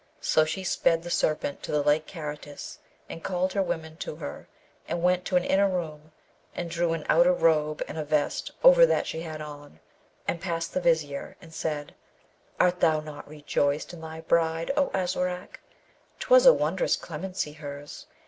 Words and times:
So 0.19 0.45
she 0.45 0.63
sped 0.63 1.03
the 1.03 1.11
serpent 1.11 1.61
to 1.61 1.71
the 1.71 1.83
Lake 1.83 2.07
Karatis, 2.07 2.79
and 3.07 3.23
called 3.23 3.53
her 3.53 3.61
women 3.61 3.97
to 3.97 4.15
her, 4.15 4.47
and 4.87 5.03
went 5.03 5.25
to 5.25 5.35
an 5.35 5.43
inner 5.43 5.69
room, 5.69 6.11
and 6.55 6.71
drew 6.71 6.93
an 6.93 7.05
outer 7.07 7.33
robe 7.33 7.83
and 7.87 7.99
a 7.99 8.03
vest 8.03 8.49
over 8.63 8.83
that 8.87 9.05
she 9.05 9.21
had 9.21 9.41
on, 9.43 9.79
and 10.27 10.41
passed 10.41 10.73
the 10.73 10.81
Vizier, 10.81 11.37
and 11.39 11.53
said, 11.53 11.93
'Art 12.59 12.79
thou 12.79 12.99
not 12.99 13.27
rejoiced 13.27 13.93
in 13.93 14.01
thy 14.01 14.21
bride, 14.21 14.71
O 14.75 14.89
Aswarak? 14.91 15.59
'Twas 16.19 16.47
a 16.47 16.51
wondrous 16.55 16.95
clemency, 16.95 17.51
hers! 17.53 18.07